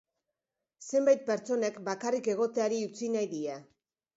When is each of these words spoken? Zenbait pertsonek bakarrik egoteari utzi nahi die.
Zenbait 0.85 1.21
pertsonek 1.27 1.77
bakarrik 1.91 2.31
egoteari 2.35 2.81
utzi 2.87 3.13
nahi 3.19 3.31
die. 3.37 3.61